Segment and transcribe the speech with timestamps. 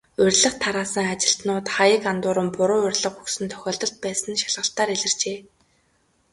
[0.19, 5.37] Урилга тараасан ажилтнууд хаяг андууран, буруу урилга өгсөн тохиолдол байсан нь шалгалтаар илэрчээ.